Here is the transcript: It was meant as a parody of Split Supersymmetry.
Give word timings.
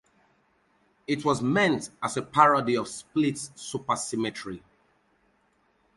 It 1.05 1.23
was 1.23 1.43
meant 1.43 1.91
as 2.01 2.17
a 2.17 2.23
parody 2.23 2.73
of 2.75 2.87
Split 2.87 3.35
Supersymmetry. 3.35 4.63